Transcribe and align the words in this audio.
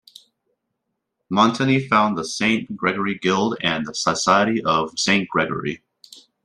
Montani 1.31 1.87
founded 1.87 2.17
the 2.17 2.27
Saint 2.27 2.75
Gregory 2.75 3.19
Guild 3.19 3.55
and 3.61 3.85
the 3.85 3.93
Society 3.93 4.59
of 4.63 4.97
Saint 4.97 5.29
Gregory. 5.29 5.83